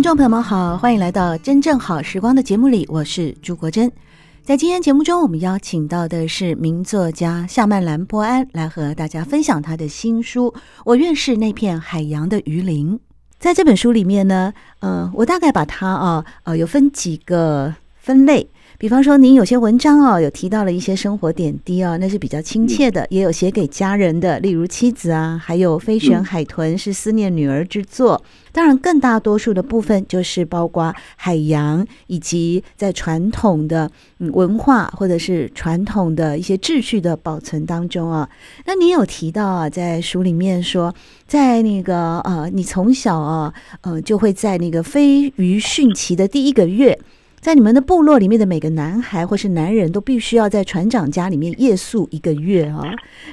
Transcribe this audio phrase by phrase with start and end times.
[0.00, 3.92] 听众朋友们好，欢迎来到《真正好时光》的节目里，我是朱国珍。
[4.42, 10.46] 在今天节目中，我们邀请到的是名作家夏曼兰·波安，来和大家分享他的新书
[10.86, 12.94] 《我愿是那片海洋的鱼鳞》。
[13.38, 18.48] 在这本书里面呢，呃，我大概把它啊，呃，有分几个分类。
[18.80, 28.24] 比方说，您有些文章哦，有提到了一些生活点滴哦，那是比较亲切的；也有写给家人的，例如妻子啊，还有飞旋海豚是思念女儿之作。
[28.52, 38.26] 当然，更大多数的部分就是包括海洋，以及在传统的文化或者是传统的一些秩序的保存当中啊。
[38.64, 40.94] 那您有提到啊，在书里面说，
[41.26, 46.98] 在那个呃，你从小啊，呃，就会在那个飞鱼汛期的第一个月。
[47.40, 52.82] 在你们的部落里面的每个男孩或是男人都必须要在船长家里面夜宿一个月啊。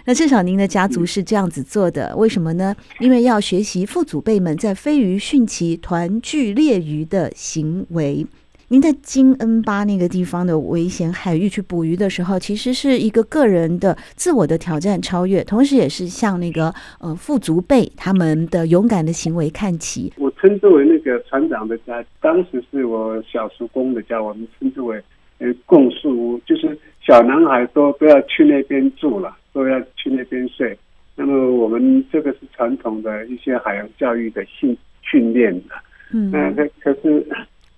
[0.05, 2.73] 那至少您的家族是这样子做的，为什么呢？
[3.01, 8.25] 因为要学习父祖辈们在飞鱼汛期团聚猎鱼的行为。
[8.69, 20.11] 您在金恩巴那个地方的危险海域去捕鱼的时候，其实是一个个人的自我的挑战超越，同时也是向那个呃父祖辈他们的勇敢的行为看齐。
[20.39, 25.01] 称之为那个船长的家，当时是我小叔公的家，我们称之为
[25.39, 30.77] 呃共宿屋，就是小男孩都都要去那边住了，都要去那边睡。
[31.15, 35.75] 那么我们这个是传统的一些海洋教育的训训练的，
[36.13, 37.25] 嗯，那可是。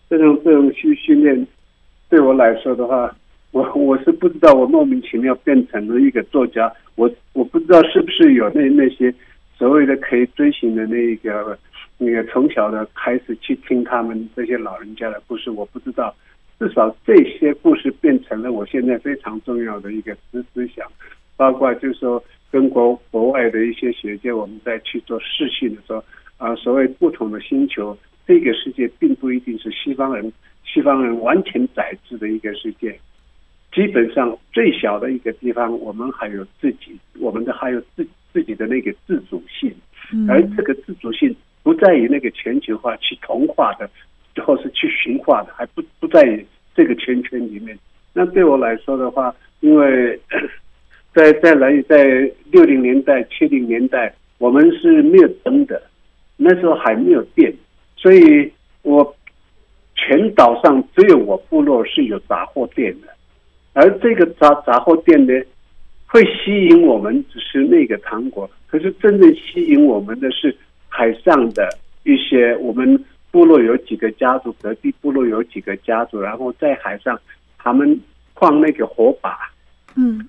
[0.09, 1.45] 这种这种训训练，
[2.09, 3.15] 对我来说的话，
[3.51, 9.13] 我我是不知道，我莫名其妙变成了一个作家，我我不知道是不是有那那些
[9.55, 11.55] 所谓的可以追寻的那一个
[12.01, 16.15] 那个从小的开始去听他们这些老人家的故事，我不知道，
[16.57, 20.89] 至少这些故事变成了我现在非常重要的一个思思想，
[21.35, 26.03] 包括就是说跟国国外的一些学界，我们在去做试训的时候，
[26.37, 27.95] 啊，所谓不同的星球。
[28.25, 30.31] 这个世界并不一定是西方人，
[30.63, 32.97] 西方人完全宰制的一个世界。
[33.73, 39.73] 基本上最小的一个地方，我们还有自己，我们的还有自自己的那个自主性。
[40.27, 41.35] 而这个自主性
[41.69, 43.87] 不在于那个全球化去同化的，
[44.43, 46.43] 或是去驯化的，还不不在于
[46.73, 47.77] 这个圈圈里面。
[48.11, 50.19] 那对我来说的话，因为
[51.13, 55.79] 在在来在六零年代、七零年代，我们是没有灯的，
[56.37, 57.53] 那时候还没有电。
[57.95, 58.51] 所以，
[58.81, 59.15] 我
[59.93, 63.07] 全岛上只有我部落是有杂货店的，
[63.73, 65.33] 而这个杂杂货店呢，
[66.07, 70.57] 会吸引我们只是那个糖果，可是真正吸引我们的是
[70.89, 71.69] 海上的
[72.03, 72.53] 一些。
[72.57, 73.01] 我们
[73.31, 77.17] 部落有几个家族，隔壁部落有几个家族，然后在海上，
[77.57, 77.97] 他们
[78.35, 79.37] 放那个火把，
[79.95, 80.27] 嗯，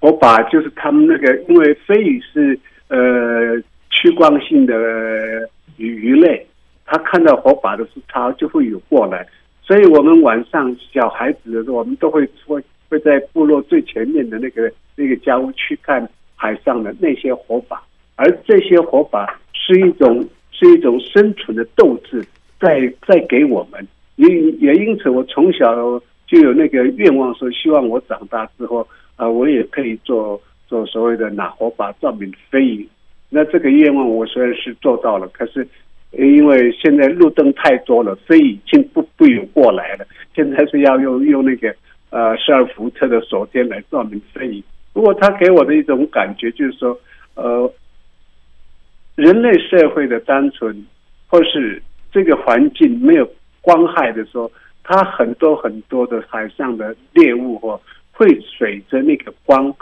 [0.00, 3.56] 火把就是他们那个，因为飞鱼是呃
[3.88, 4.74] 趋光性的
[5.76, 6.46] 鱼鱼类。
[6.84, 9.24] 他看到火把的时候，他就会游过来。
[9.62, 17.80] 所以，我们晚上小孩子的时候，我们都会会会在部落最前面的那个那个家屋去看海上的那些火把。
[18.16, 19.39] 而这些火把
[19.74, 22.24] 是一种是一种生存的斗志，
[22.58, 23.86] 在在给我们。
[24.16, 25.74] 也也因此，我从小
[26.26, 28.86] 就有那个愿望，说希望我长大之后
[29.16, 32.88] 啊，我也可以做做所谓的拿火把照明飞影。
[33.28, 35.66] 那这个愿望我虽然是做到了，可是。
[36.12, 40.04] 因为现在路灯太多了，飞影已经不不有过来了。
[40.34, 41.72] 现在是要用用那个
[42.10, 44.64] 呃十二伏特的手电来照明飞影。
[44.92, 46.98] 不过他给我的一种感觉就是说，
[47.36, 47.72] 呃，
[49.16, 50.86] 人类社会的单纯，
[51.28, 53.28] 或是这个环境没有
[53.60, 54.50] 光害的时候，
[54.82, 57.80] 它很多很多的海上的猎物或
[58.12, 59.74] 会随着那个光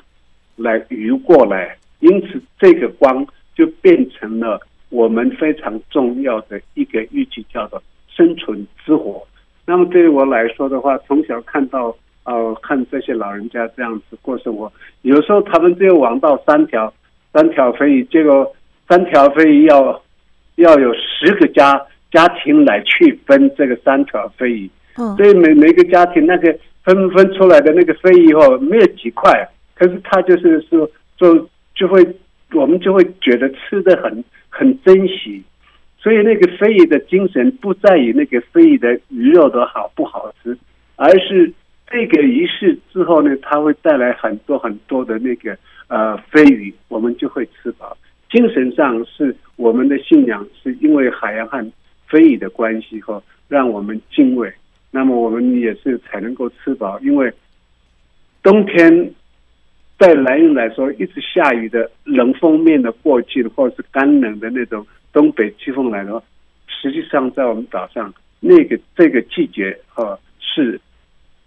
[0.56, 4.60] 来游过来，因此这个光就变成了。
[4.90, 9.22] 我们非常重要的一个玉器叫做生存之火。
[9.66, 11.94] 那么对于我来说的话，从小看到
[12.24, 14.72] 呃看这些老人家这样子过生活，
[15.02, 16.90] 有时候他们只有网到三条
[17.34, 18.50] 三条飞鱼，结果
[18.88, 20.02] 三条飞鱼要
[20.56, 21.80] 要有十个家
[22.10, 24.70] 家庭来去分这个三条飞鱼。
[24.96, 32.04] 嗯，所以每每个家庭那个分分出来的那个飞鱼哦，没有几块，可是他就是说就就会。
[32.54, 35.44] 我们就会觉得吃的很很珍惜。
[35.98, 40.56] 所以那个飞鱼的精神不在于那个飞鱼的鱼肉的好不好吃，
[40.96, 41.52] 而是
[41.90, 45.54] 这个仪式之后呢，它会带来很多很多的那个
[45.88, 47.94] 呃飞鱼，我们就会吃饱。
[48.30, 51.64] 精神上是我们的信仰，是因为海洋和
[52.06, 54.52] 飞鱼的关系后，让我们敬畏。
[54.90, 57.32] 那么我们也是才能够吃饱，因为
[58.42, 59.12] 冬天
[59.98, 64.86] 在兰屿来说，一直下雨的冷锋面的过境，或者是干冷的那种。
[65.10, 66.22] 东北季风来的话，
[66.66, 70.78] 实际上在我们岛上，那个这个季节啊是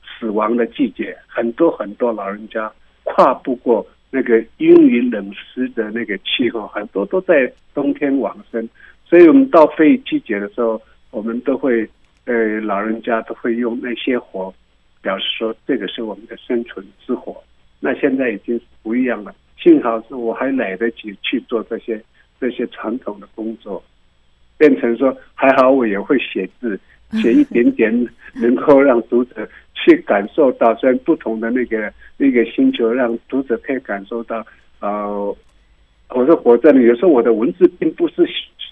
[0.03, 2.69] 死亡的季节，很多很多老人家
[3.03, 8.69] 跨不过那个阴雨冷湿的那个气候，很多都在冬天往生。
[9.05, 10.79] 所以我们到非季节的时候，
[11.09, 11.89] 我们都会
[12.25, 14.53] 呃老人家都会用那些火
[15.01, 17.41] 表示说，这个是我们的生存之火。
[17.79, 21.99] 那现在已经不一样了，幸好是我还来得及去做这些。
[22.41, 23.83] 这些传统的工作，
[24.57, 26.79] 变成说还好，我也会写字，
[27.13, 34.45] 写一点点， 能够让读者去感受到，虽然不同的那个那个星球，让读者可以感受到。
[34.79, 35.35] 呃，
[36.09, 38.27] 我说活在有时候我的文字并不是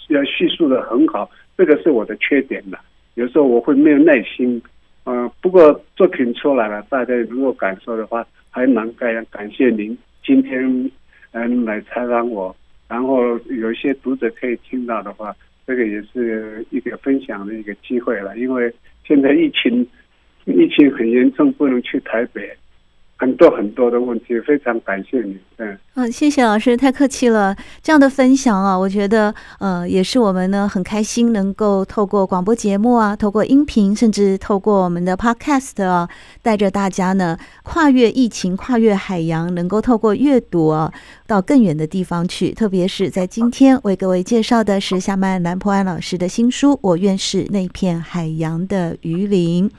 [0.07, 2.79] 要叙述的很好，这个是我的缺点了。
[3.15, 4.61] 有时候我会没有耐心，
[5.03, 10.91] 嗯、呃，不过作品出来了，大家如果感受的话，还蛮感感谢您今天
[11.31, 12.55] 嗯来采访我。
[12.87, 15.35] 然后有一些读者可以听到的话，
[15.69, 18.35] 这个也是一个分享的一个机会了。
[18.39, 18.73] 因为
[19.05, 19.87] 现在疫情
[20.45, 22.51] 疫情很严重，不能去台北。
[23.21, 25.37] 很多很多的问题，非常感谢你。
[25.57, 27.53] 嗯，嗯，谢谢老师，太客气了。
[27.83, 36.07] 这样的分享啊，我觉得呃，也是我们呢很开心能够透过广播节目啊，透过音频，甚至透过我们的 Podcast 啊，
[36.41, 40.89] 带着大家呢跨越疫情，跨越海洋，能够透过阅读啊，
[41.27, 42.53] 到更远的地方去。
[42.53, 49.69] 特别是在今天为各位介绍的是夏曼兰波安老师的新书《我愿是那片海洋的鱼鳞》。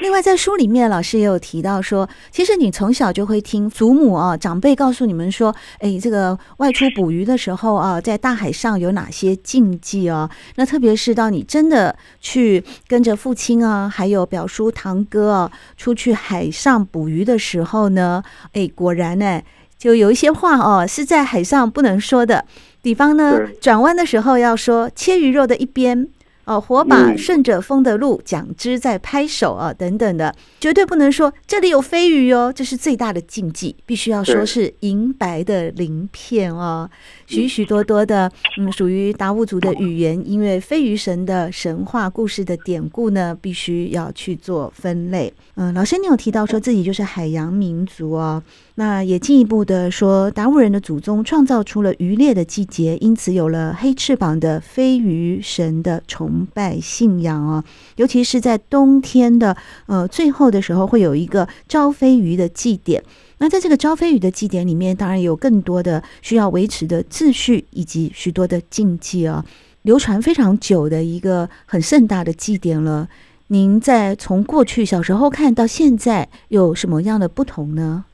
[0.00, 10.28] 另外，在书里面，老师也有提到说，其实你从小就会听祖母啊、长辈告诉你们说，哎，这个外出捕鱼的时候啊，在大海上有哪些禁忌啊？
[10.56, 19.40] 那特别是到你真的去跟着父亲啊，还有表叔堂哥啊，出去海上捕鱼的时候呢，哎，果然呢，
[19.78, 22.44] 就有一些话哦，是在海上不能说的。
[22.82, 26.08] 比方呢，转弯的时候要说切鱼肉的一边。
[26.44, 36.90] 哦，火把顺着风的路，桨枝在拍手啊，等等的，绝对不能说这里有飞鱼哦，这是最大的禁忌，必须要说是银白的鳞片哦。
[37.34, 45.32] 许许多多的，嗯，属于达悟族的语言，因为飞鱼神的神话故事的典故呢，必须要去做分类。
[45.56, 48.42] 嗯，老师，你有提到说自己就是海洋民族哦，
[48.76, 57.64] 那也进一步的说，达悟人的祖宗创造出了渔猎的季节，因此有了黑翅膀的飞鱼神的崇拜信仰哦。
[57.96, 63.02] 尤其是在冬天的呃最后的时候，会有一个招飞鱼的祭典。
[63.38, 69.44] 那在这个招飞鱼的祭典里面，当然有更多的需要维持的秩序，以及许多的禁忌啊，
[69.82, 73.08] 流传非常久的一个很盛大的祭典了。
[73.48, 78.04] 您在从过去小时候看到现在，有什么样的不同呢？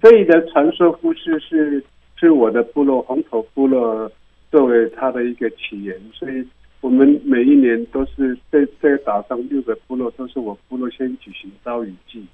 [0.00, 1.84] 这里的传说故事是
[2.16, 4.10] 是我的部落红头部落
[4.50, 6.46] 作为它的一个起源，所以
[6.80, 12.24] 我们每一年都是在这个岛上六个部落都是我部落先举行招鱼祭。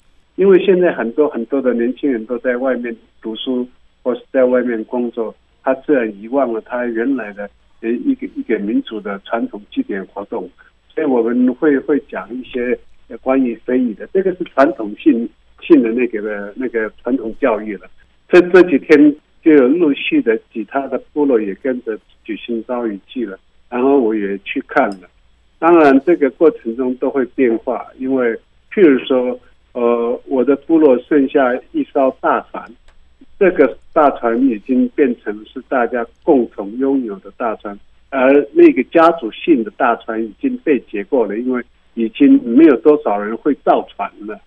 [0.41, 3.69] 因为现在很多很多的年轻人都在外面读书
[4.03, 7.47] 或是在外面工作，他自然遗忘了他原来的
[7.83, 10.49] 一个一个民族的传统祭典活动，
[10.95, 12.79] 所以我们会会讲一些
[13.21, 15.29] 关于非遗的，这个是传统性
[15.61, 17.87] 性的那个的那个传统教育了。
[18.27, 25.11] 这这几天就有陆续的其他的部落也跟着举行招鱼祭了，然后我也去看了。
[25.59, 28.35] 当然这个过程中都会变化，因为
[28.73, 29.39] 譬如说。
[29.73, 32.69] 呃，我的部落剩下一艘大船，
[33.39, 41.63] 这个大船已经变成是大家共同拥有的大船，而那个家族性的大船已经被解构了，因为
[41.95, 44.41] 已经没有多少人会造船了，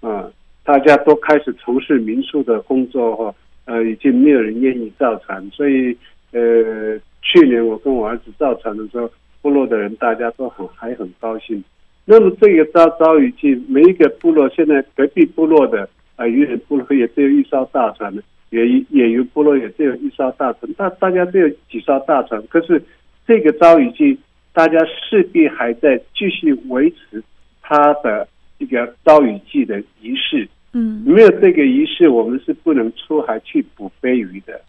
[0.00, 0.30] 啊、
[0.64, 5.96] 大家都开始从事民宿的工作哈，呃，已经没有人愿意造船，所以
[6.32, 11.64] 呃，去年我跟我儿子造船的时候，部落的人大家都很还很高兴。
[12.08, 22.40] 那么这个招招鱼祭，每一个部落现在隔壁部落的啊，鱼人部落也只有一艘大船的，也也有部落也只有一艘大船，大大家都有几艘大船。
[22.46, 22.80] 可是
[23.26, 24.16] 这个招鱼祭，
[24.52, 27.22] 大家势必还在继续维持
[27.60, 28.26] 它的
[28.58, 30.48] 一个招雨季的仪式。
[30.74, 34.60] 嗯，没有这个仪式，我们是不能出海去捕飞鱼的。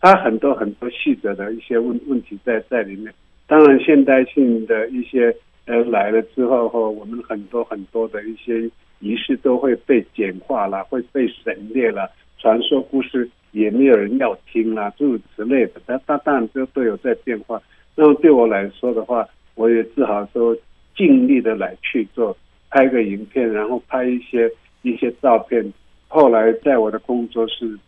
[0.00, 3.12] 它很多很多细则的一些问问题在在里面。
[3.46, 5.34] 当然，现代性的一些
[5.66, 8.70] 呃来了之后后，我们很多很多的一些
[9.00, 15.80] 仪式都会被简化了，会被省略了，传说故事也没有人要听了，诸如此类的。
[15.84, 17.60] 但但当然都都有在变化。
[17.94, 20.56] 那么对我来说的话，我也只好说
[20.96, 22.36] 尽力的来去做，
[22.70, 24.50] 拍个影片，然后拍一些
[24.82, 25.72] 一些照片。
[26.08, 27.78] 后来在我的工作室，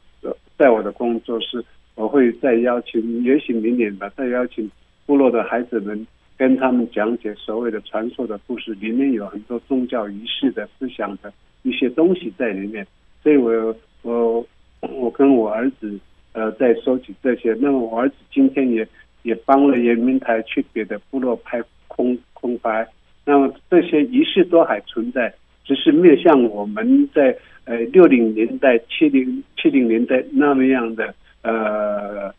[0.58, 4.68] 在我的工作室，我会再邀请，也许明年吧，再邀请。
[5.06, 6.06] 部落的孩子们
[6.38, 11.32] 跟他们讲解所谓的传说的故事，里面有很多宗教仪式的思想的
[11.64, 12.86] 一些东西在里面，
[13.24, 14.46] 所以我我
[14.80, 15.98] 我跟我儿子
[16.32, 17.56] 呃在收集这些。
[17.60, 18.86] 那么我儿子今天也
[19.24, 22.86] 也帮了原民台去别的部落拍空空拍，
[23.24, 32.32] 那么这些仪式都还存在，只是没有像我们在呃六零年代、七零七零年代那么样的呃。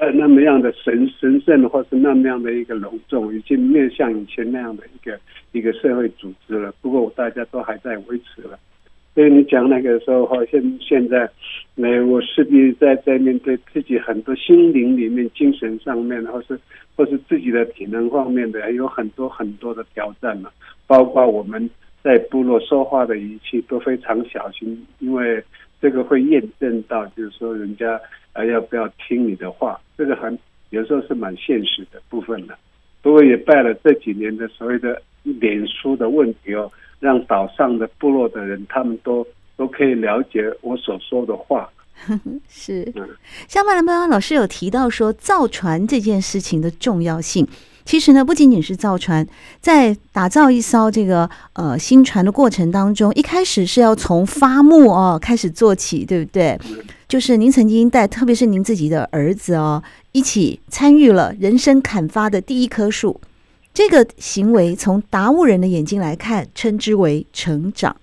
[0.00, 5.20] 呃，那么样的神神圣，或是那么样的一个隆重，已经面向以前那样的一个
[5.52, 6.72] 一个社会组织了。
[6.80, 8.58] 不过大家都还在维持了。
[9.14, 11.28] 所以你讲那个时候，哈，现现在，
[11.74, 16.58] 那我势必在在面对自己很多心灵里面、精神上面，或是
[16.96, 20.48] 或是自己的体能方面的，有很多很多的挑战嘛。
[20.86, 21.68] 包括我们
[22.02, 25.44] 在部落说话的语气都非常小心，因为
[25.80, 28.00] 这个会验证到，就是说人家。
[28.32, 29.78] 还要不要听你的话？
[29.98, 30.38] 这个很
[30.70, 32.56] 有时候是蛮现实的部分的。
[33.02, 36.70] 不过也拜了这几年的所谓的脸书的问题哦，
[37.00, 41.68] 让岛上的部落的人他们都都可以了解我所说的话。
[42.48, 42.90] 是，
[43.48, 47.44] 像曼兰波安老师有提到说造船这件事情的重要性。
[47.84, 49.26] 其实呢，不仅仅是造船，
[49.60, 56.58] 在打造一艘这个呃新船的过程当中，一开始是要从发木哦开始做起，对不对？
[57.08, 59.82] 就是您曾经带，特别是您自己的儿子哦，
[60.12, 63.20] 一起参与了人生砍伐的第一棵树。
[63.74, 67.96] 这个行为从达悟人的眼睛来看，称之为成长。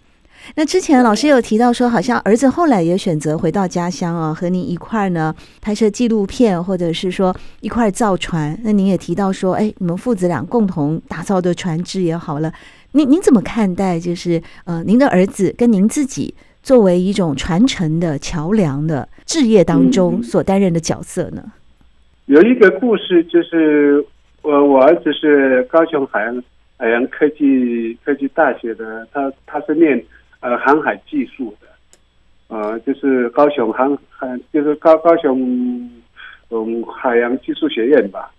[0.55, 8.57] 那之前老师有提到说，好像儿子后来也选择回到家乡啊，和您一块儿呢拍摄纪录片，或者是说一块儿造船。
[8.63, 12.51] 那您也提到说，哎，你们父子俩共同打造的船只也好了。
[12.93, 13.99] 您您怎么看待？
[13.99, 21.43] 就是呃，您的儿子跟您自己作为一种传承的桥梁的置业当中所担任的角色呢？
[22.25, 24.03] 有一个故事，就是
[24.41, 26.43] 我我儿子是高雄海洋
[26.77, 30.03] 海洋科技科技大学的，他他是念。
[30.39, 31.67] 呃，航海技术的，
[32.47, 35.39] 呃，就是高雄航海，就是高高雄
[36.49, 38.31] 嗯海洋技术学院吧。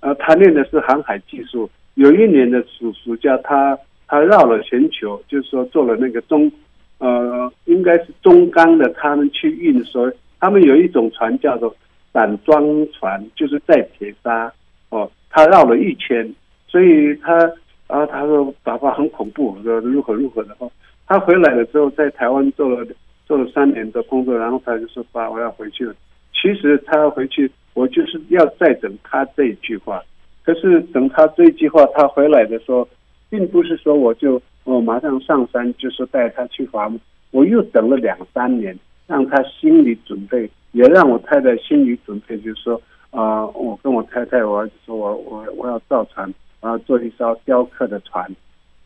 [0.00, 1.68] 呃，他念的是航海技术。
[1.94, 6.50] 有一年的暑暑假，他他绕了全球，就是说做了那个中，
[6.98, 11.74] 呃，应该是中钢的，他们去运输，他们有一种船叫做
[12.12, 14.52] 散装船，就是载铁砂。
[14.88, 16.34] 哦，他绕了一圈，
[16.68, 17.34] 所以他
[17.86, 20.66] 啊，他说爸爸很恐怖，说如何如何的话。
[21.06, 22.86] 他回来了之后，在台湾做了
[23.26, 25.94] 做了三年的工作，然后他就说：“爸，我要回去了。”
[26.32, 30.02] 其实他回去，我就是要再等他这一句话。
[30.42, 32.88] 可是等他这一句话，他回来的时候，
[33.30, 36.98] 并不是说我就我马上上山，就是带他去伐木。
[37.30, 42.80] 我又等了两三年，让他心理准备，也让我太太心理准备，就是说
[43.10, 48.26] 啊、我跟我太太，我儿子说我我我要造船，我要做一艘雕刻的船。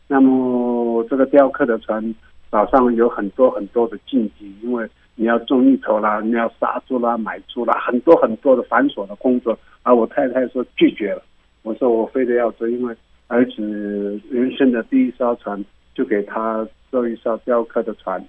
[0.09, 2.15] 那么这个雕刻的船
[2.49, 9.59] 岛上有很多很多的禁忌，因为你要种芋头啦，你要杀猪啦、买猪啦，很多很多的繁琐的工作。
[9.83, 11.23] 而我太太说拒绝了，
[11.63, 12.95] 我说我非得要做，因为
[13.27, 18.25] 儿子人生的第一艘船就给他做一艘雕刻的船。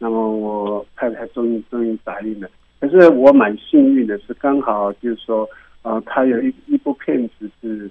[0.00, 2.48] 那么我太太终于终于答应了。
[2.80, 5.48] 可是我蛮幸运的是，刚好就是说，
[5.82, 7.88] 呃，他有一一部片子是。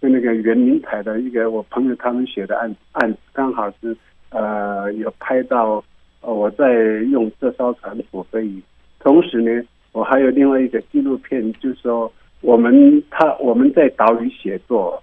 [0.00, 3.96] 跟那个袁明凯的一个我朋友他们写的案案子，刚好是
[4.30, 5.82] 呃有拍到，
[6.20, 6.72] 呃我在
[7.10, 8.62] 用这艘船捕飞鱼，
[9.00, 15.02] 同时呢，我还有另外一个纪录片，就是说我们他我们在岛屿写作，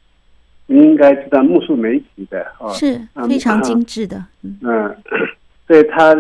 [0.66, 2.98] 你应该知道木树媒体的哦，是
[3.28, 4.96] 非常精致的，嗯，嗯，
[5.68, 6.16] 所以他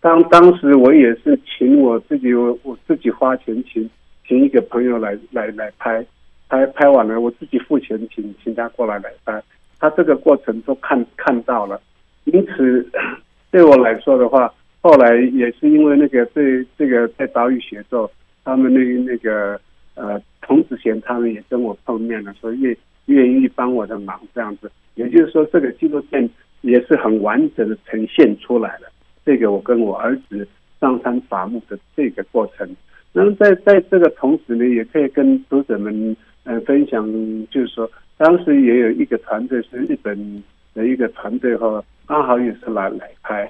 [0.00, 3.90] 当当时我也是请我自己我我自己花钱请
[4.26, 6.06] 请一个朋友来来来拍。
[6.50, 9.40] 拍拍完了，我自己付钱请请他过来买单，
[9.78, 11.80] 他这个过程都看看到了，
[12.24, 12.84] 因此
[13.52, 14.52] 对我来说的话，
[14.82, 18.10] 后来也是因为那个对这个在岛屿协作，
[18.44, 18.80] 他们那
[19.10, 19.58] 那个
[19.94, 22.76] 呃童子贤他们也跟我碰面了，说愿
[23.06, 26.28] 愿意帮我的忙这样子，也就是说这个纪录片
[26.62, 28.90] 也是很完整的呈现出来了。
[29.24, 30.46] 这个我跟我儿子
[30.80, 32.68] 上山伐木的这个过程，
[33.12, 36.16] 那么在在这个同时呢，也可以跟读者们
[36.50, 37.06] 呃分享，
[37.48, 37.88] 就是说
[38.18, 40.42] 当时也有一个团队是日本
[40.74, 43.48] 的一个团队哈，刚好也是来来拍。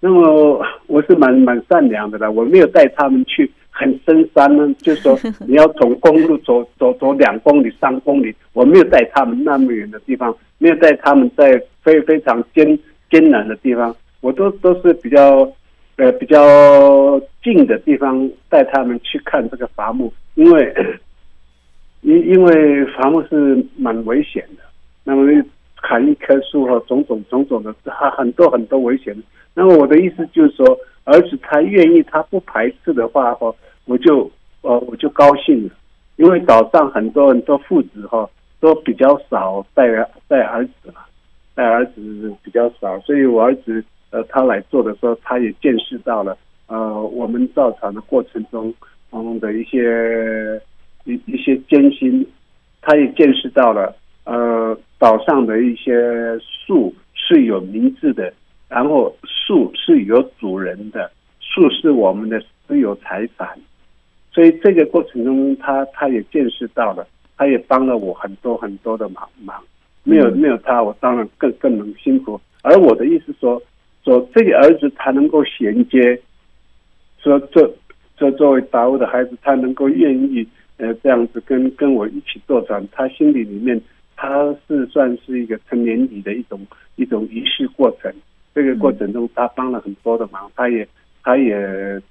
[0.00, 5.18] 那么我是蛮蛮善良的啦，我没有带他们去很深山呢，就是说
[5.48, 12.78] 你要从公路走走走两公里、三公里，我没有带他们那么远的地方，没有带他们在非非常艰
[13.10, 15.50] 艰难的地方，我都都是比较
[15.96, 20.74] 呃比较近的地方带他们去看这个伐木，因为
[22.02, 24.62] 因因为伐木是蛮危险的，
[25.04, 25.22] 那么
[25.80, 29.16] 砍一棵树和种种种种的，还很多很多危险。
[29.54, 33.54] 那么我的意思就是说，儿子他愿意，他不排斥的话，哈，
[33.86, 34.30] 我就
[34.62, 35.70] 呃我就高兴了，
[36.16, 38.28] 因为岛上很多很多父子哈
[38.60, 39.86] 都比较少带
[40.28, 40.94] 带儿子了，
[41.54, 48.72] 带儿子比较少，所以我儿子呃他来做的时候，他也见识到了呃我们造船的过程中
[49.12, 50.60] 嗯的一些
[51.04, 52.26] 一一些艰辛，
[52.80, 53.94] 他也见识到了
[54.24, 55.92] 呃岛上的一些
[56.40, 58.32] 树是有名字的。
[58.68, 63.46] 然后树是有主人的，树是我们的私有财产，
[64.32, 67.06] 所以这个过程中，他他也见识到了，
[67.36, 69.62] 他也帮了我很多很多的忙忙。
[70.04, 72.40] 没有没有他，我当然更更能辛苦。
[72.62, 73.60] 而我的意思说，
[74.04, 76.18] 说这个儿子他能够衔接，
[77.22, 77.70] 说这
[78.16, 80.48] 这作为达悟的孩子，他能够愿意
[80.78, 83.80] 呃这样子跟跟我一起坐船，他心里里面
[84.16, 86.60] 他是算是一个成年礼的一种
[86.96, 88.12] 一种仪式过程。
[88.54, 90.86] 这个过程中，他帮了很多的忙，他也
[91.22, 91.54] 他也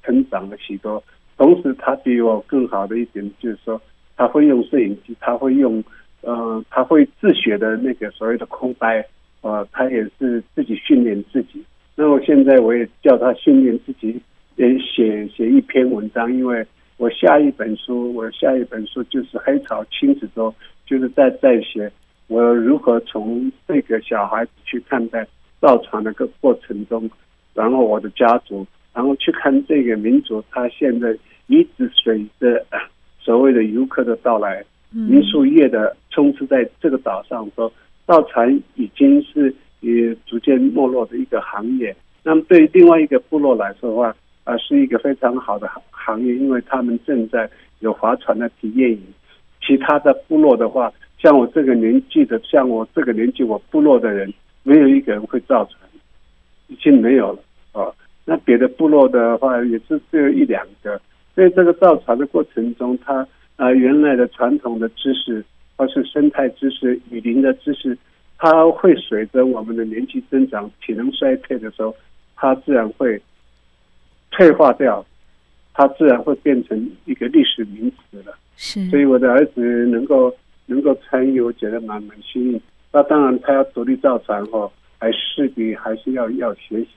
[0.03, 1.03] 成长了许多。
[1.37, 3.79] 同时，他比我更好的一点就是说，
[4.15, 5.83] 他会用摄影机，他会用，
[6.21, 9.05] 呃，他会自学的那个所谓的空白，
[9.41, 11.63] 呃，他也是自己训练自己。
[11.95, 14.19] 那么现在我也叫他训练自己，
[14.55, 16.65] 也写写一篇文章，因为
[17.01, 20.51] 我下一本书，我下一本书就是《黑潮亲子周》，
[20.85, 21.91] 就是在在写
[22.27, 25.27] 我如何从这个小孩子去看待。
[25.59, 27.07] 造船的个过程中，
[27.53, 32.65] 然后我的家族，然后去看这个民族，他现在一直随着
[33.19, 37.71] 所谓的游客的到来，民宿业的充斥在这个岛上，说
[38.07, 41.95] 造船已经是也逐渐没落的一个行业。
[42.23, 44.15] 那么对于另外一个部落来说的话，
[44.57, 49.01] 是一个非常好的行行业，因为他们正在有划船的体验营。
[49.61, 54.33] 其他的部落的话，像我这个年纪的，像我这个年纪我部落的人。
[54.63, 55.89] 没有一个人会造船，
[56.67, 57.39] 已经没有了
[57.73, 57.91] 哦。
[58.25, 61.01] 那别的部落的话，也是只有一两个。
[61.33, 65.43] 所以这个造船的过程中，它啊、原来的传统的知识，
[65.75, 67.97] 或是生态知识、雨林的知识，
[68.37, 71.95] 它会随着我们的年纪增长、体能衰退的时候，
[72.35, 73.19] 它自然会
[74.31, 75.05] 退化掉，
[75.73, 78.33] 它自然会变成一个历史名词了。
[78.57, 78.89] 是。
[78.89, 80.33] 所以我的儿子能够
[80.65, 82.61] 能够参与，我觉得蛮蛮幸运。
[82.91, 86.87] 那当然，他要独立造船哦，还势必还是要要学习。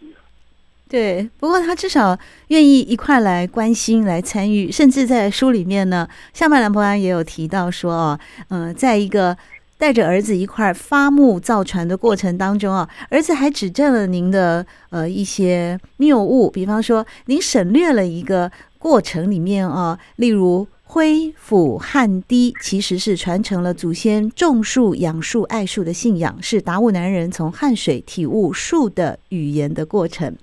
[0.86, 2.16] 对，不过他至少
[2.48, 8.20] 愿意一块来关心、来参与，甚至在书里面呢，夏曼兰博安也有提到说哦，
[8.50, 9.36] 嗯、呃，在一个
[9.78, 20.66] 带着儿子一块伐木造船的过程当中啊，儿子还指正了您的呃一些谬误，比方说您省略了一个过程里面啊，例如。
[20.86, 30.36] 挥斧汗滴其实是传承了祖先种树、养树、爱树的信仰，是达悟男人从汗水体悟树的语言的过程。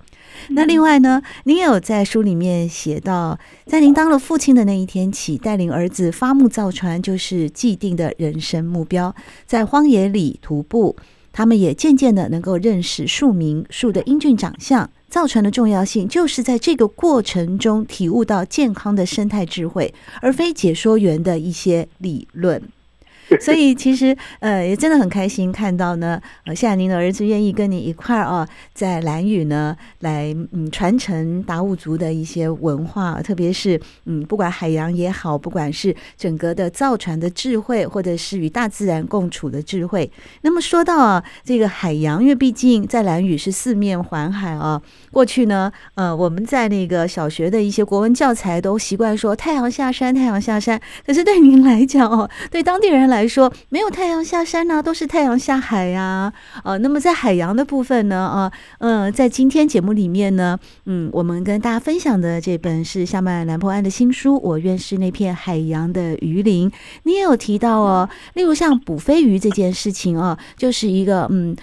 [0.50, 9.15] 那另外呢，您也有在书里面写到，在您当了父亲的那一天起，带领儿子伐木造船就是既定的人生目标，
[9.46, 10.96] 在荒野里徒步，
[11.32, 14.89] 他们也渐渐的能够认识树名、树的英俊长相。
[15.10, 22.63] 造船的重要性，就是在这个过程中体悟到健康的生态智慧，而非解说员的一些理论。
[23.39, 40.12] 所以其实呃也真的很开心看到呢，呃，现在您的儿子愿意跟你一块儿啊，在兰屿呢来嗯传承达悟族的一些文化，特别是嗯不管海洋也好，不管是整个的造船的智慧，或者是与大自然共处的智慧。
[40.41, 53.20] 那么说到啊这个海洋，因为毕竟在兰屿是四面环海啊，过去呢呃我们在那个小学的一些国文教材都习惯说太阳下山，太阳下山，可是对您来讲哦，对当地人来。
[53.21, 66.67] 来说没有太阳下山呢、都是太阳下海呀、呃，那么在海洋的部分呢，啊，嗯，在今天节目里面呢，嗯，我们跟大家分享的这本是夏曼兰博安的新书《我愿是那片海洋的鱼鳞》。
[67.03, 71.55] 你也有提到哦，例如像捕飞鱼这件事情啊，就是一个嗯。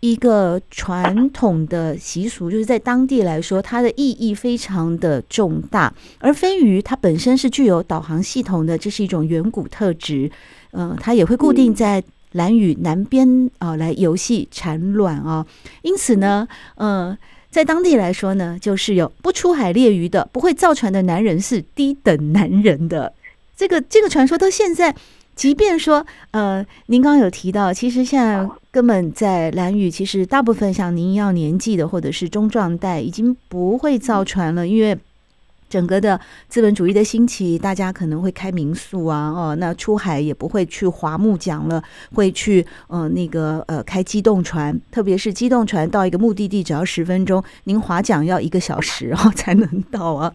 [0.00, 5.90] 一个传统的习俗，就是在当地来说，它的意义非常的重大。
[6.18, 10.30] 而飞鱼它本身是具有导航系统的，这是一种远古特质。
[10.74, 15.46] 嗯、呃，它也会固定在蓝屿南边啊、呃、来游戏产卵啊。
[15.82, 17.18] 因此呢，嗯、呃，
[17.50, 23.12] 在当地来说呢，就是有不出海猎鱼的、不会造船的男人是低等男人的。
[23.56, 24.94] 这个这个传说到现在。
[25.36, 34.96] 即便说，呃，您刚刚有提到，其实现在根本在蓝屿，其实大部分像您一样年纪的，或者是中壮代，已经不会造船了，因为
[35.74, 41.82] 整个的资本主义的兴起，大家可能会开民宿啊，哦，那出海也不会去划木桨了，
[42.14, 50.32] 会去呃那个呃开机动船，特别是机动船到一个目的地只要十分钟，您划桨要一个小时哦 才能到啊。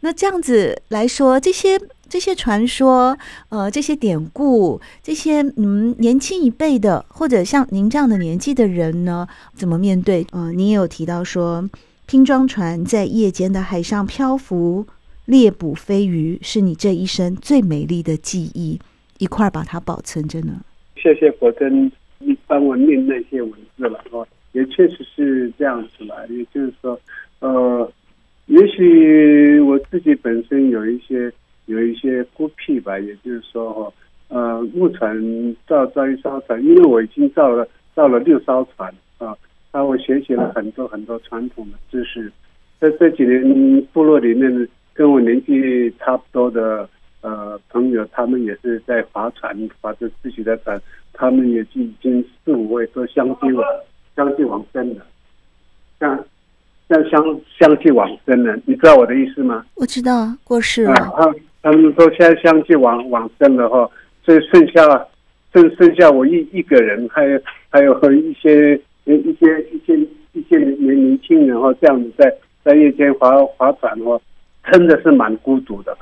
[0.00, 1.80] 那这样子来说，这些。
[2.08, 9.26] 这些传说，呃，这些典故，这些嗯，年轻一辈的，或者像您这样的年纪的人呢，
[9.56, 10.24] 怎么面对？
[10.30, 11.68] 呃，您也有提到说，
[12.06, 14.86] 拼装船在夜间的海上漂浮，
[15.24, 18.78] 猎捕飞鱼，是你这一生最美丽的记忆，
[19.18, 20.60] 一块把它保存着呢。
[20.96, 26.14] 谢谢佛珍，你帮我念那些文字了哦，也确实是这样子嘛。
[26.30, 26.98] 也就是说，
[27.40, 27.92] 呃，
[28.46, 31.32] 也许我自己本身有一些。
[31.68, 33.92] 有一些孤僻吧，也就是说，
[34.28, 35.12] 呃，木船
[35.66, 38.88] 造造一艘船，因为我已经造了造了六艘船
[39.18, 39.36] 啊，
[39.76, 42.32] 那我学习了很多很多传统的知识，
[42.80, 46.88] 在这几年部落里面，跟我年纪差不多的
[47.20, 50.80] 呃朋友，他们也是在划船，划着自己的船，
[51.12, 53.62] 他们也已经四五位都相继往
[54.16, 55.04] 相继往生了，
[56.00, 56.24] 像。
[56.88, 57.20] 像相
[57.58, 59.66] 相继往生了，你知道我的意思吗？
[59.74, 60.92] 我知道，过世了。
[60.92, 61.26] 啊，
[61.60, 63.90] 他们都现在相继往往生了哈，
[64.24, 65.06] 所以剩下
[65.52, 68.80] 剩剩下我一一个人，还有还有和一些
[69.14, 69.96] 一些一些
[70.32, 72.32] 一些年年轻人哈，这样子在
[72.64, 74.20] 在夜间划划船哦，
[74.70, 75.96] 真的是蛮孤独的，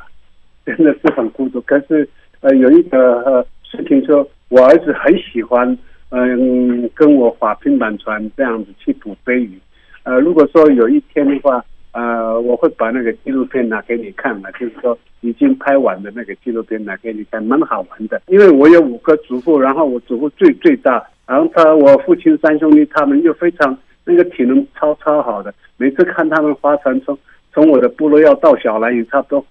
[0.65, 1.61] 真的是很孤独。
[1.61, 2.09] 可是
[2.41, 5.77] 呃，有一个呃事情说，我儿子很喜欢
[6.11, 9.59] 嗯跟我划平板船这样子去捕飞鱼。
[10.05, 18.21] 呃，如果说有一天的话，呃，我会把那个纪录片拿给你看嘛，就是说已经拍完的那个纪录片拿给你看，蛮好玩的。
[18.27, 27.19] 因为我有五个祖父，然后我祖父最最大，然后他我父亲三兄弟他们又非常那个体能超超好的，每次看他们划船从
[27.53, 29.47] 从我的部落要到小兰屿，差不多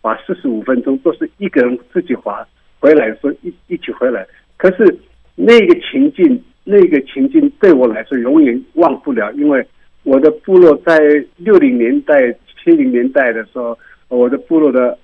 [0.00, 2.46] 划四十五分钟，都是一个人自己划
[2.80, 4.26] 回来，说一一起回来。
[4.56, 4.98] 可是
[5.34, 9.66] 那个情境，那个情境对我来说永远忘不了，因为。
[10.08, 10.96] 我的部落在
[11.36, 14.96] 六零年代、七零年代的时候，我的部落的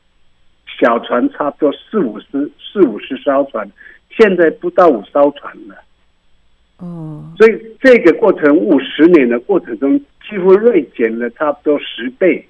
[0.79, 3.69] 小船差不多四五十、四五十艘船，
[4.17, 5.75] 现在不到五艘船了。
[6.83, 9.97] 哦，所以这个过程五十年的过程中，
[10.29, 12.45] 几乎锐减了差不多十倍。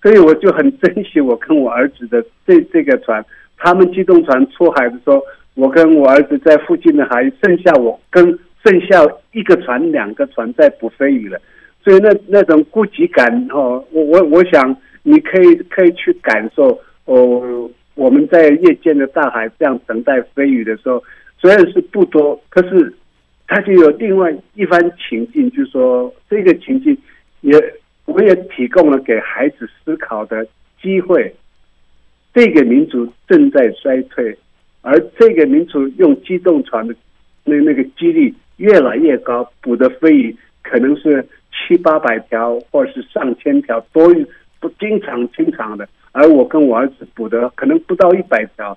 [0.00, 3.22] 所以我就很珍惜我跟我儿子的这这个船，
[3.58, 5.20] 他们机动船出海的时候，
[5.54, 8.24] 我跟我儿子在附近的海，剩下我跟
[8.64, 11.38] 剩下一个船、两个船在捕飞鱼了。
[11.84, 21.02] 所以那那种孤寂感哦，我我我想你可以可以去感受哦，我们在夜间的大海这样等待飞鱼的时候，
[21.38, 22.94] 虽然是不多，可是
[23.50, 26.96] 他就有另外一番情境，就是说这个情境
[27.40, 27.52] 也
[28.04, 30.46] 我也提供了给孩子思考的
[30.80, 31.34] 机会。
[32.32, 34.38] 这个民族正在衰退，
[34.82, 36.94] 而这个民族用机动船的
[37.42, 41.26] 那那个几率越来越高，捕的飞鱼可能是。
[41.52, 44.08] 七八百条，或者是上千条，多
[44.60, 48.76] 不经常经常的，而我跟我儿子捕的可能不到一百条，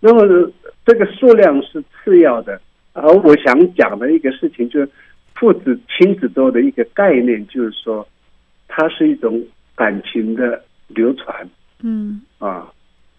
[0.00, 0.50] 那么
[0.86, 2.58] 这个数量是次要的。
[2.92, 4.88] 而我想讲的一个事情，就是
[5.34, 8.06] 父子亲子多的一个概念，就是说，
[8.68, 9.42] 它是一种
[9.74, 11.48] 感情的流传，
[11.82, 12.72] 嗯啊，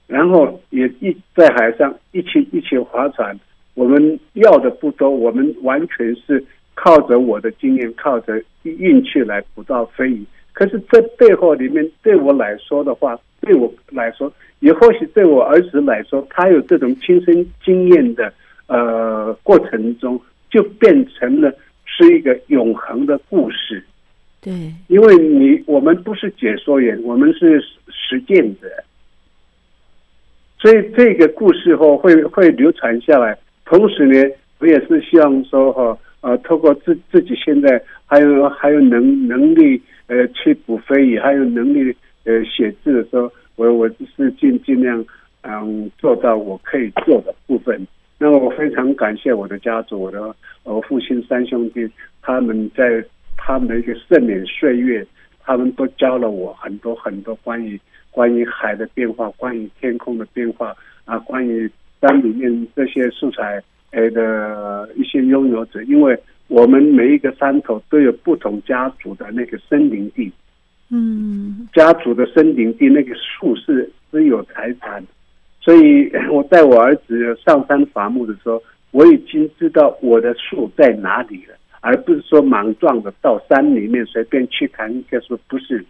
[0.08, 3.40] 然后也一在海上一起一起划船，
[3.74, 6.44] 我们要的不多，我们完全是。
[6.76, 10.26] 靠着我的经验，靠着运气来捕到飞鱼。
[10.54, 18.34] 可是这背后里面，对我来说的话，对我来说，也或许对我儿子来说，他有这种亲身经验的
[18.68, 21.54] 呃过程中，就变成了
[21.86, 23.84] 是一个永恒的故事。
[24.42, 24.52] 对，
[24.88, 28.68] 因为你我们不是解说员，我们是实践者，
[30.60, 33.38] 所以这个故事后会会流传下来。
[33.66, 35.98] 同时呢，我也是希望说哈。
[36.24, 45.06] 呃，透过自自己现在还有还有能能力呃去补飞鱼，还有能力呃写字的时候，我我是尽尽量
[45.42, 47.86] 嗯做到我可以做的部分，
[48.24, 50.34] 那我非常感谢我的家族，我的
[50.64, 51.86] 我父亲三兄弟，
[52.22, 53.04] 他们在
[53.36, 55.06] 他们的一个盛年岁月，
[55.42, 57.78] 他们都教了我很多很多关于
[58.12, 70.32] 关于海的变化，关于天空的变化啊，关于山里面这些素材诶的一些拥有者，因为我们每一个山头都有不同家族的那个森林地，
[70.90, 75.04] 嗯，家族的森林地那个树是私有财产。
[75.64, 85.86] 所以我带我儿子上山伐木的时候，我已经知道我的树在哪里了，而不是说莽撞的到山里面随便去砍一棵树，不是。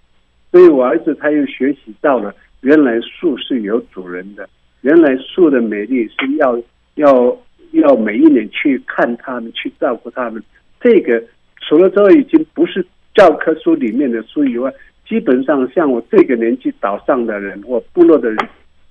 [0.51, 2.31] 所以我儿子他又学习到了，
[2.61, 4.47] 原来树是有主人的，
[4.81, 6.55] 原来树的美丽是要
[6.93, 7.35] 要
[7.71, 10.43] 要每一年去看他们，去照顾他们。
[10.79, 11.19] 这个
[11.61, 14.71] 除了这已经不是教科书里面的书以外，
[15.09, 18.37] 基本上像我这个年纪岛上的人，或部落的人。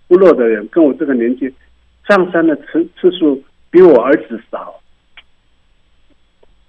[0.09, 1.53] 部落的人跟我这个年纪
[2.09, 4.75] 上山的次次数比我儿子少，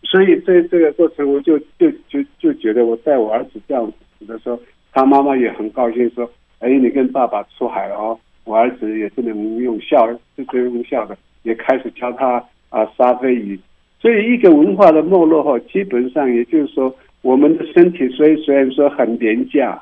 [0.03, 4.59] 所以在这个过程，我就就就就觉得我带我儿子这样子的时候，
[4.91, 13.59] 他妈妈也很高兴，说：“哎，你跟爸爸出海哦。”我儿子也是能用笑，是真用笑的，也开始教他啊杀飞鱼。
[14.01, 19.81] 所以一个文化的没落后，基本上也就是说，我们的身体虽虽然说很廉价，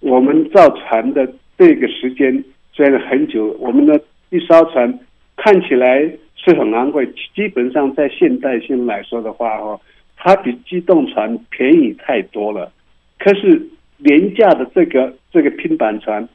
[0.00, 2.44] 我们造船的这个时间。
[2.76, 4.98] 虽然很久，我们的一艘船
[5.34, 5.98] 看起来
[6.34, 9.80] 是很昂贵，基本上在现代性来说的话，哦，
[10.14, 12.70] 它比机动船便宜太多了。
[13.18, 16.28] 可是廉价的这个这个拼板船，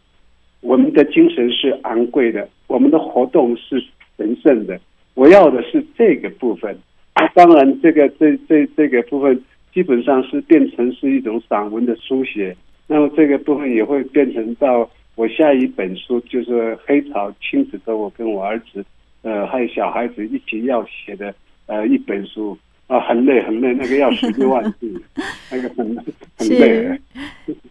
[0.62, 3.80] 我们的精神是昂贵的，我们的活动是
[4.17, 4.80] 神圣的。
[5.13, 6.75] 我要的是这个部分。
[7.13, 9.39] 那当然，这个这这这个部分
[9.71, 12.58] 基本上是变成是一种散文的书写。
[12.88, 14.89] 那么这个部分也会变成到。
[15.15, 18.84] 我下一本书就是黑潮亲子的，我跟我儿子，
[19.21, 21.34] 呃，还有小孩子一起要写的，
[21.67, 25.02] 呃，一本书啊，很累很累，那个要十六万字，
[25.52, 25.95] 那个很
[26.38, 27.00] 很累。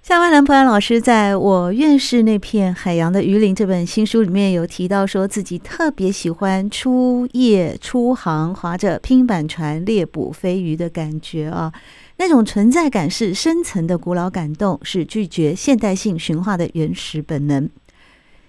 [0.03, 11.73] 夏曼兰博安老师在我院士那片海洋的鱼鳞这本新书里面有提到，说自己特别喜欢出夜出航，划着拼板船猎捕飞鱼的感觉啊。
[12.21, 17.67] 那种存在感是深层的古老感动，是拒绝现代性驯化的原始本能。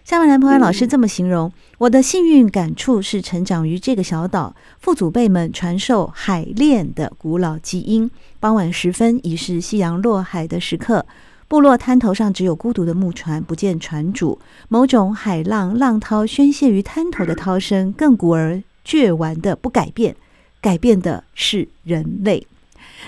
[0.03, 8.11] 夏曼兰博安老师这么形容：我的幸运感触是成长于这个小岛，父祖辈们传授海恋的古老基因。
[8.41, 11.05] 傍晚时分，已是夕阳落海的时刻，
[11.47, 14.37] 部落滩头上只有孤独的木船，不见船主。
[14.67, 20.17] 某种海浪浪涛宣泄于滩头的涛声，亘古而倔顽的不改变，
[20.59, 22.45] 改变的是人类。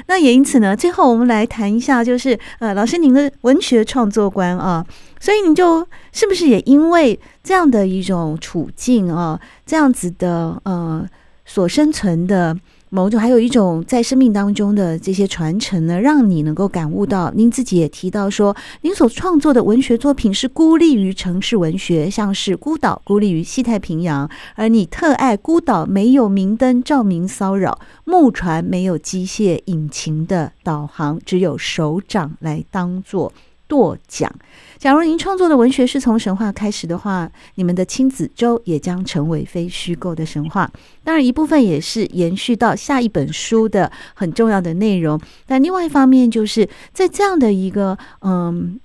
[0.07, 4.85] 那也因此呢，最后我们来谈一下，就是呃，老师您的文学创作观啊，
[5.19, 11.07] 所以您就是不是也因为这样的一种处境啊，这样子的呃
[11.45, 12.57] 所生存的。
[12.95, 17.31] 某种还有一种在生命当中的这些传承呢，让你能够感悟到。
[17.35, 33.33] 您自己也提到说，您所创作的文学作品是孤立于城市文学，像是孤岛孤立于西太平洋，而你特爱孤岛没有明灯照明骚扰，木船没有机械引擎的导航，只有手掌来当做
[33.67, 34.31] 舵桨。
[34.77, 40.69] 假如您创作的文学是从神话开始的话，你们的亲子周也将成为非虚构的神话。
[41.05, 45.17] 当然，一部分也是延续到下一本书的很重要的内容。
[45.45, 48.77] 但另外一方面，就是在这样的一个嗯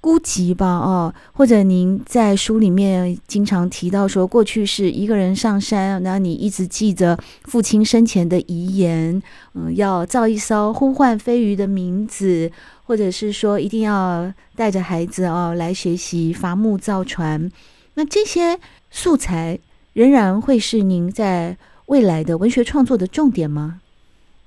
[0.00, 9.22] 孤寂吧，哦，或者您在书里面经常提到说，过去是一个人上山，那你一直记着父亲生前的遗言，
[9.54, 12.50] 嗯，要造一艘呼唤飞鱼的名字。
[12.92, 17.50] 或者是说，一定要带着孩子哦来学习伐木造船，
[17.94, 18.58] 那这些
[18.90, 19.58] 素材
[19.94, 23.80] 仍然会是您在未来的文学创作的重点吗？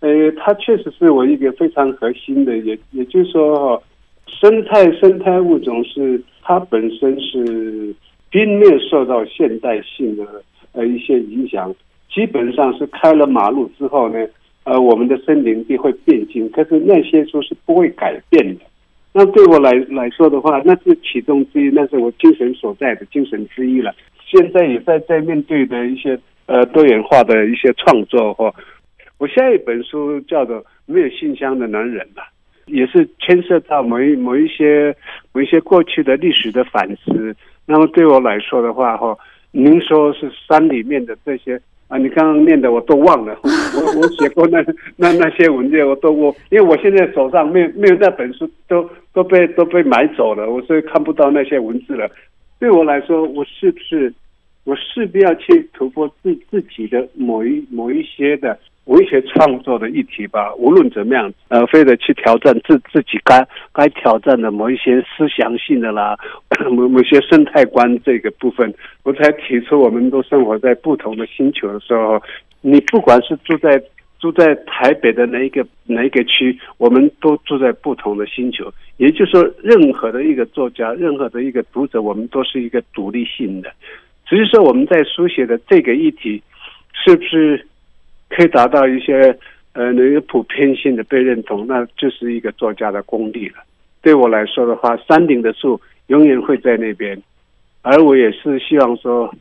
[0.02, 3.84] 呃，它确实是我一个非常核心的，也也就是说哈，
[4.28, 7.96] 生态生态物种是它本身是
[8.30, 10.24] 并没有受到现代性的
[10.74, 11.74] 呃一些影响，
[12.14, 14.20] 基本上是开了马路之后呢。
[14.66, 18.62] 呃，我们的森林地会变静，可是那些书是不会改变的。
[19.14, 23.94] 那对我来来说的话，那是其中之一，那是我精神所在的精神之一了。
[24.26, 28.52] 现在也在在面对的一些呃多元化的一些创作哈。
[29.20, 32.24] 我下一本书叫做《没有信箱的男人》了，
[32.66, 34.96] 也是牵涉到某一某一些
[35.32, 37.36] 某一些过去的历史的反思。
[37.68, 39.16] 那么对我来说的话哈，
[39.52, 41.62] 您说是山里面的这些。
[41.88, 44.60] 啊，你刚刚念的我都忘了， 我我写过那
[44.98, 52.10] 那那些文件我都我，因为我现在手上没有没有那本书，都都被都被买走了，我所以看不到那些文字了。
[52.60, 54.12] 对我来说，我是不是
[54.66, 60.54] 我势必要去突破自自己的某一某一些的文学创作的议题吧。
[60.56, 66.18] 无论怎么样，呃，非得去挑战自自己该该挑战的某一些思想性的啦，
[66.70, 68.74] 某某些生态观这个部分，
[69.04, 72.22] 我才提出，我们都生活在不同的星球的时候，
[72.62, 73.82] 你不管是住在。
[74.18, 78.74] 住在台北的哪一个哪一个区，我们都住在不同的星球。
[78.98, 83.70] 也就是说，任何的一个作家，任何的一个读者，我们都是一个独立性的。
[84.26, 86.42] 只是说，我们在书写的这个议题，
[86.94, 87.66] 是不是
[88.30, 89.38] 可以达到一些
[89.74, 91.68] 呃能有普遍性的被认同？
[91.68, 93.56] 那就是一个作家的功力了。
[94.02, 97.22] 对我来说的话，山顶的树永远会在那边，
[97.82, 99.34] 而我也是希望说，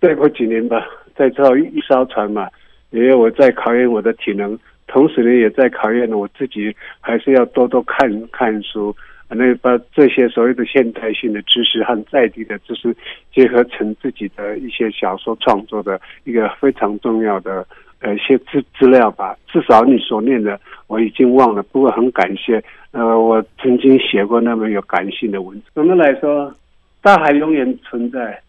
[0.00, 2.48] 再过几年吧，再造一艘船嘛。
[2.90, 8.94] 因为我在考验我的体能，同时呢，也在考验我自己，还是要多多看看书，
[9.28, 12.94] 那把这些所谓的现代性的知识和在地的知识
[13.32, 17.66] 结合成自己的一些小说创作的一个非常重要的
[18.00, 19.36] 呃一些资资料吧。
[19.48, 22.62] 至少你所念的我已经忘了，不过很感谢，
[22.92, 25.66] 呃，我曾经写过那么有感性的文字。
[25.74, 26.54] 总的来说，
[27.02, 28.40] 大海永远存在，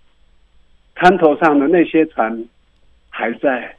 [0.95, 2.45] 滩头上的那些船
[3.09, 3.73] 还在。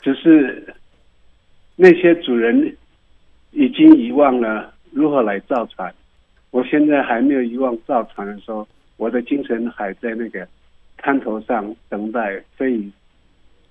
[0.00, 0.62] 只是
[1.74, 2.76] 那些主人
[3.50, 5.92] 已经遗忘了如何来造船。
[6.50, 10.46] 我现在还没有遗忘造船的时候，我的精神还在那个
[10.96, 12.90] 滩头上等待飞鱼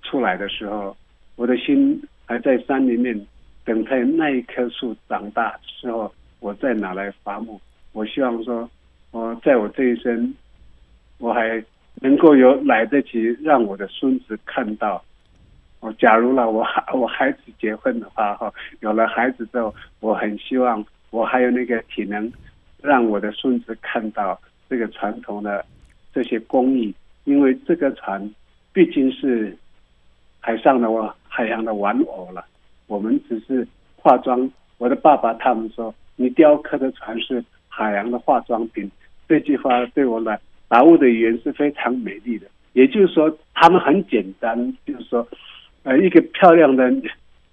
[0.03, 0.95] 出来的时候，
[1.35, 3.19] 我的心还在山里面
[3.65, 7.59] 等待那一棵树长大之后，我再拿来伐木。
[7.93, 8.69] 我希望说，
[9.11, 10.33] 我在我这一生，
[11.17, 11.63] 我还
[11.95, 15.03] 能够有来得及让我的孙子看到。
[15.79, 22.31] 我假如了，我孩 我孩子结婚的话，哈，有了孩子之后，我很希望我还有那个体能，
[22.87, 25.65] 让我的孙子看到这个传统的
[26.13, 26.93] 这些工艺，
[27.25, 28.33] 因为这个船
[28.71, 29.55] 毕竟是
[30.39, 32.45] 海上的我海洋的玩偶了。
[32.87, 34.49] 我们只是化妆。
[34.77, 38.89] 我的爸爸他们说，你雕刻的船是海洋的化妆品。
[39.27, 42.47] 这句话对我来，达悟的语言是非常美丽的。
[42.73, 45.27] 也就是说，他们很简单，就是说。
[45.83, 46.91] 呃，一个漂亮的，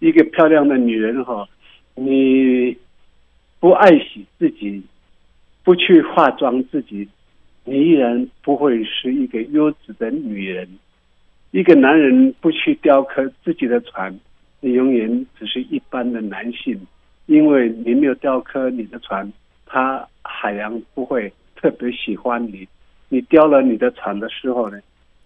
[0.00, 1.48] 一个漂亮的女人哈，
[1.94, 2.76] 你
[3.60, 4.82] 不爱惜自己，
[5.64, 7.08] 不去化妆自己，
[7.64, 10.68] 你依然不会是一个优质的女人。
[11.52, 14.14] 一个男人不去雕刻自己的船，
[14.60, 16.78] 你永远只是一般的男性，
[17.26, 19.32] 因为你没有雕刻你的船，
[19.64, 22.68] 他海洋不会特别喜欢你。
[23.08, 24.78] 你雕了你的船的时候呢，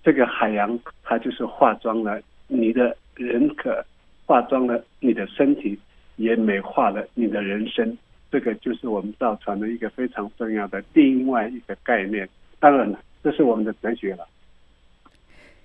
[0.04, 2.20] 这个海洋它就是化妆了。
[2.46, 3.84] 你的人格
[4.24, 5.78] 化妆了，你的身体
[6.16, 7.96] 也美化了你的人生，
[8.30, 12.28] 这个就是我们造船的一个非常重要的另外一个概念。
[12.60, 14.26] 当然了，这是我们的哲学了。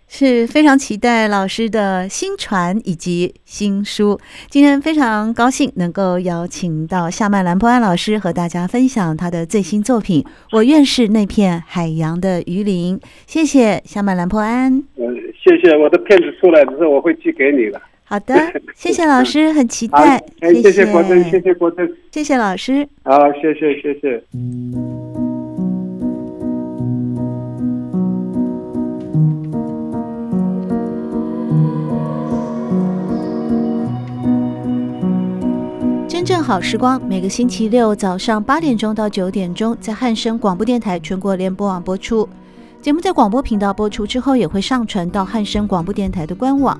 [0.07, 4.19] 是非常期待老师的新船以及新书。
[4.47, 10.21] 今天非常高兴能够邀请到夏曼兰波安老师和大家分享他的最新作品
[10.51, 12.99] 《我愿是那片海洋的鱼鳞》。
[13.25, 14.71] 谢谢夏曼兰波安。
[14.97, 15.75] 嗯，谢谢。
[15.75, 17.81] 我的片子出来的时候，我会寄给你的。
[18.13, 18.35] 好的，
[18.77, 20.23] 谢谢老师，很期待。
[20.39, 22.87] 谢谢国珍，谢谢国珍，谢谢老师。
[23.01, 24.23] 好，谢谢，谢谢。
[36.07, 42.29] 真正好时光，每个星期六早上八点钟到九点钟，在汉声广播电台全国联播网播出。
[42.79, 46.79] 节目在广播频道播出之后，也会上传到汉声广播电台的官网。